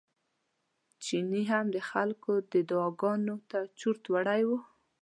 چيني 1.03 1.43
هم 1.51 1.65
د 1.75 1.77
خلکو 1.89 2.31
دې 2.51 2.61
دعاګانو 2.69 3.35
ته 3.49 3.59
چورت 3.79 4.03
وړی 4.11 4.41
و. 4.47 4.49